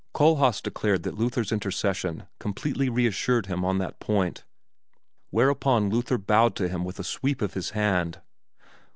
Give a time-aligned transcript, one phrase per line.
[0.15, 4.43] Kohlhaas declared that Luther's intercession completely reassured him on that point,
[5.29, 8.19] whereupon Luther bowed to him with a sweep of his hand.